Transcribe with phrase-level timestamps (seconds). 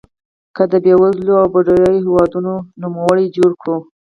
[0.55, 3.77] که د بېوزلو او بډایو هېوادونو نوملړ جوړ کړو.